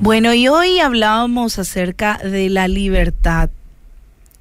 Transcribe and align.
Bueno, 0.00 0.34
y 0.34 0.46
hoy 0.46 0.78
hablábamos 0.78 1.58
acerca 1.58 2.18
de 2.18 2.50
la 2.50 2.68
libertad. 2.68 3.48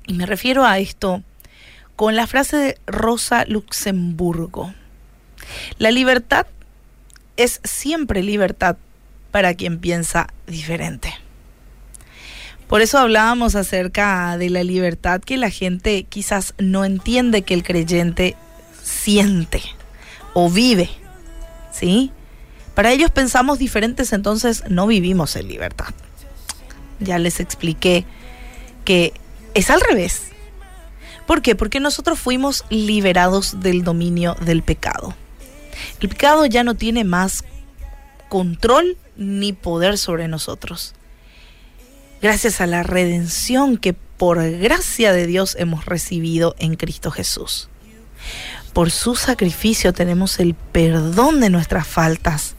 Y 0.06 0.16
me 0.16 0.26
refiero 0.26 0.66
a 0.66 0.80
esto 0.80 1.24
con 1.96 2.18
la 2.18 2.28
frase 2.28 2.58
de 2.58 2.78
Rosa 2.88 3.46
Luxemburgo. 3.46 4.74
La 5.78 5.92
libertad 5.92 6.46
es 7.38 7.62
siempre 7.64 8.22
libertad 8.22 8.76
para 9.32 9.54
quien 9.54 9.80
piensa 9.80 10.28
diferente. 10.46 11.14
Por 12.68 12.82
eso 12.82 12.98
hablábamos 12.98 13.56
acerca 13.56 14.38
de 14.38 14.50
la 14.50 14.66
libertad 14.66 15.22
que 15.22 15.38
la 15.38 15.52
gente 15.52 16.04
quizás 16.04 16.54
no 16.58 16.84
entiende 16.84 17.44
que 17.44 17.54
el 17.54 17.64
creyente 17.64 18.36
siente 18.84 19.62
o 20.34 20.50
vive. 20.50 20.90
¿Sí? 21.72 22.12
Para 22.76 22.92
ellos 22.92 23.10
pensamos 23.10 23.58
diferentes, 23.58 24.12
entonces 24.12 24.64
no 24.70 24.86
vivimos 24.86 25.38
en 25.38 25.48
libertad. 25.48 25.94
Ya 27.00 27.18
les 27.18 27.40
expliqué 27.40 28.06
que 28.84 29.14
es 29.54 29.70
al 29.70 29.80
revés. 29.80 30.24
¿Por 31.26 31.42
qué? 31.42 31.56
Porque 31.56 31.80
nosotros 31.80 32.20
fuimos 32.20 32.66
liberados 32.70 33.62
del 33.62 33.84
dominio 33.84 34.36
del 34.42 34.62
pecado. 34.62 35.16
El 36.02 36.10
pecado 36.10 36.46
ya 36.46 36.64
no 36.64 36.76
tiene 36.76 37.06
más 37.06 37.46
control 38.30 38.98
ni 39.16 39.54
poder 39.54 39.98
sobre 39.98 40.28
nosotros. 40.28 40.94
Gracias 42.22 42.60
a 42.60 42.68
la 42.68 42.84
redención 42.84 43.78
que 43.78 43.94
por 43.94 44.44
gracia 44.60 45.14
de 45.14 45.28
Dios 45.28 45.56
hemos 45.58 45.86
recibido 45.86 46.56
en 46.60 46.76
Cristo 46.76 47.12
Jesús. 47.12 47.70
Por 48.74 48.92
su 48.92 49.16
sacrificio 49.16 49.94
tenemos 49.94 50.40
el 50.40 50.54
perdón 50.54 51.40
de 51.40 51.50
nuestras 51.50 51.88
faltas 51.88 52.56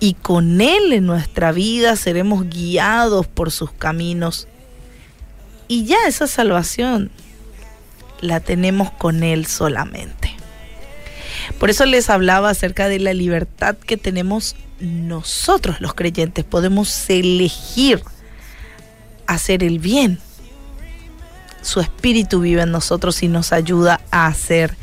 y 0.00 0.14
con 0.14 0.60
Él 0.60 0.92
en 0.92 1.06
nuestra 1.06 1.52
vida 1.52 1.96
seremos 1.96 2.48
guiados 2.48 3.26
por 3.26 3.50
sus 3.50 3.70
caminos. 3.72 4.48
Y 5.68 5.84
ya 5.84 5.96
esa 6.06 6.26
salvación 6.26 7.10
la 8.20 8.40
tenemos 8.40 8.90
con 8.90 9.22
Él 9.22 9.46
solamente. 9.46 10.34
Por 11.58 11.70
eso 11.70 11.84
les 11.86 12.10
hablaba 12.10 12.50
acerca 12.50 12.88
de 12.88 12.98
la 12.98 13.14
libertad 13.14 13.76
que 13.76 13.96
tenemos 13.96 14.56
nosotros 14.80 15.80
los 15.80 15.94
creyentes. 15.94 16.44
Podemos 16.44 17.08
elegir 17.08 18.02
hacer 19.26 19.62
el 19.62 19.78
bien. 19.78 20.18
Su 21.62 21.80
espíritu 21.80 22.40
vive 22.40 22.62
en 22.62 22.72
nosotros 22.72 23.22
y 23.22 23.28
nos 23.28 23.52
ayuda 23.52 24.00
a 24.10 24.26
hacer 24.26 24.76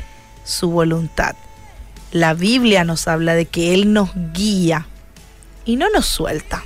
su 0.44 0.70
voluntad. 0.70 1.36
La 2.10 2.34
Biblia 2.34 2.84
nos 2.84 3.06
habla 3.06 3.34
de 3.34 3.46
que 3.46 3.72
Él 3.72 3.92
nos 3.92 4.10
guía 4.32 4.86
y 5.64 5.76
no 5.76 5.88
nos 5.90 6.06
suelta. 6.06 6.64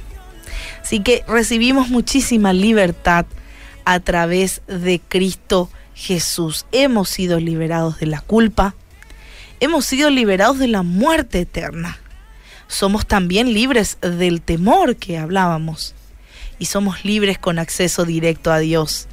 Así 0.83 1.01
que 1.01 1.25
recibimos 1.27 1.89
muchísima 1.89 2.53
libertad 2.53 3.27
a 3.85 4.01
través 4.01 4.63
de 4.67 5.01
Cristo 5.01 5.71
Jesús. 5.95 6.67
Hemos 6.73 7.09
sido 7.09 7.41
liberados 7.41 7.99
de 7.99 8.07
la 8.07 8.21
culpa, 8.21 8.75
hemos 9.61 9.87
sido 9.87 10.11
liberados 10.11 10.59
de 10.59 10.69
la 10.69 10.83
muerte 10.83 11.41
eterna. 11.41 11.99
Somos 12.69 13.07
también 13.07 13.53
libres 13.53 13.99
del 14.01 14.43
temor 14.43 14.97
que 14.97 15.19
hablábamos 15.19 15.95
y 16.59 16.67
somos 16.67 17.05
libres 17.05 17.39
con 17.39 17.59
acceso 17.59 18.05
directo 18.05 18.53
a 18.53 18.59
Dios. 18.59 19.09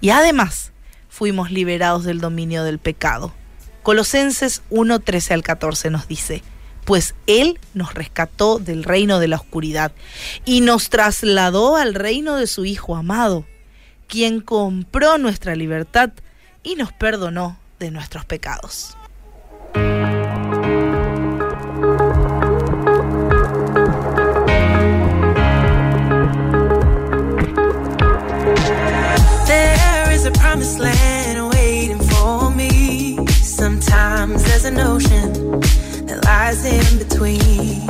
Y 0.00 0.10
además 0.10 0.72
fuimos 1.08 1.50
liberados 1.50 2.04
del 2.04 2.20
dominio 2.20 2.64
del 2.64 2.78
pecado. 2.78 3.32
Colosenses 3.82 4.62
1, 4.70 5.00
13 5.00 5.34
al 5.34 5.42
14 5.42 5.90
nos 5.90 6.06
dice, 6.08 6.42
pues 6.88 7.14
Él 7.26 7.60
nos 7.74 7.92
rescató 7.92 8.58
del 8.58 8.82
reino 8.82 9.18
de 9.18 9.28
la 9.28 9.36
oscuridad 9.36 9.92
y 10.46 10.62
nos 10.62 10.88
trasladó 10.88 11.76
al 11.76 11.92
reino 11.92 12.36
de 12.36 12.46
su 12.46 12.64
Hijo 12.64 12.96
amado, 12.96 13.44
quien 14.06 14.40
compró 14.40 15.18
nuestra 15.18 15.54
libertad 15.54 16.12
y 16.62 16.76
nos 16.76 16.94
perdonó 16.94 17.58
de 17.78 17.90
nuestros 17.90 18.24
pecados. 18.24 18.96
There 29.46 30.14
is 30.14 30.24
a 30.24 30.30
promised 30.30 30.78
land 30.78 31.50
waiting 31.52 32.00
for 32.00 32.50
me. 32.50 33.26
Sometimes 33.42 34.42
there's 34.44 34.64
an 34.64 34.78
between. 37.18 37.82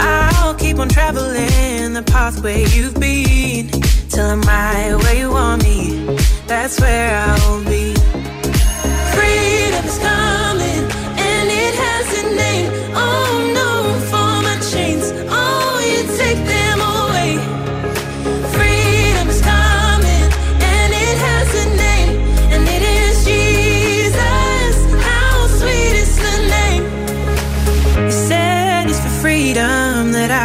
I'll 0.00 0.54
keep 0.54 0.78
on 0.78 0.88
traveling 0.88 1.92
the 1.92 2.02
pathway 2.06 2.64
you've 2.70 2.98
been 2.98 3.68
till 4.08 4.24
I'm 4.24 4.40
right 4.42 4.94
where 5.02 5.14
you 5.14 5.30
want 5.30 5.62
me. 5.62 6.16
That's 6.46 6.80
where 6.80 7.14
I'll 7.14 7.31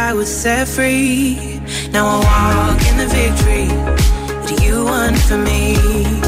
I 0.08 0.14
was 0.14 0.34
set 0.34 0.66
free. 0.66 1.60
Now 1.92 2.06
I 2.06 2.16
walk 2.24 2.80
in 2.90 2.96
the 2.96 3.08
victory 3.08 3.66
that 4.46 4.62
you 4.64 4.84
won 4.86 5.14
for 5.14 5.36
me. 5.36 6.27